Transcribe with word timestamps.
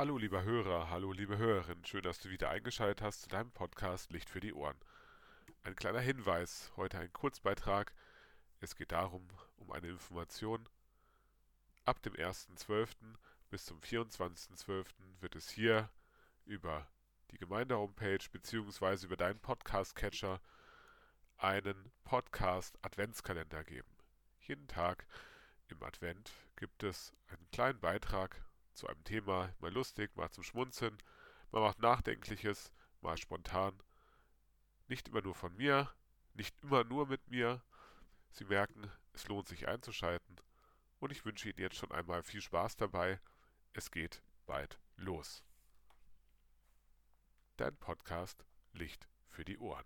Hallo 0.00 0.16
lieber 0.16 0.44
Hörer, 0.44 0.88
hallo 0.88 1.12
liebe 1.12 1.36
Hörerin, 1.36 1.84
schön, 1.84 2.02
dass 2.02 2.18
du 2.18 2.30
wieder 2.30 2.48
eingeschaltet 2.48 3.02
hast 3.02 3.20
zu 3.20 3.28
deinem 3.28 3.50
Podcast 3.50 4.10
Licht 4.10 4.30
für 4.30 4.40
die 4.40 4.54
Ohren. 4.54 4.78
Ein 5.62 5.76
kleiner 5.76 6.00
Hinweis, 6.00 6.72
heute 6.76 6.98
ein 6.98 7.12
Kurzbeitrag. 7.12 7.92
Es 8.62 8.74
geht 8.74 8.92
darum, 8.92 9.28
um 9.58 9.70
eine 9.70 9.88
Information. 9.88 10.66
Ab 11.84 12.00
dem 12.00 12.14
1.12. 12.14 12.88
bis 13.50 13.66
zum 13.66 13.78
24.12. 13.80 14.86
wird 15.20 15.36
es 15.36 15.50
hier 15.50 15.90
über 16.46 16.88
die 17.30 17.36
Gemeinde-Homepage 17.36 18.24
bzw. 18.32 19.04
über 19.04 19.18
deinen 19.18 19.40
Podcast-Catcher 19.40 20.40
einen 21.36 21.92
Podcast-Adventskalender 22.04 23.64
geben. 23.64 23.90
Jeden 24.40 24.66
Tag 24.66 25.06
im 25.68 25.82
Advent 25.82 26.32
gibt 26.56 26.84
es 26.84 27.12
einen 27.28 27.50
kleinen 27.50 27.80
Beitrag 27.80 28.42
zu 28.74 28.86
einem 28.86 29.02
Thema, 29.04 29.54
mal 29.60 29.72
lustig, 29.72 30.14
mal 30.16 30.30
zum 30.30 30.44
Schmunzeln, 30.44 30.96
mal 31.50 31.60
macht 31.60 31.80
Nachdenkliches, 31.80 32.72
mal 33.00 33.16
spontan. 33.16 33.82
Nicht 34.88 35.08
immer 35.08 35.22
nur 35.22 35.34
von 35.34 35.54
mir, 35.56 35.92
nicht 36.34 36.54
immer 36.62 36.84
nur 36.84 37.06
mit 37.06 37.28
mir. 37.28 37.62
Sie 38.30 38.44
merken, 38.44 38.90
es 39.12 39.28
lohnt 39.28 39.48
sich 39.48 39.68
einzuschalten 39.68 40.40
und 40.98 41.12
ich 41.12 41.24
wünsche 41.24 41.48
Ihnen 41.48 41.58
jetzt 41.58 41.76
schon 41.76 41.90
einmal 41.92 42.22
viel 42.22 42.40
Spaß 42.40 42.76
dabei. 42.76 43.20
Es 43.72 43.90
geht 43.90 44.22
bald 44.46 44.78
los. 44.96 45.44
Dein 47.56 47.76
Podcast 47.76 48.44
Licht 48.72 49.08
für 49.28 49.44
die 49.44 49.58
Ohren. 49.58 49.84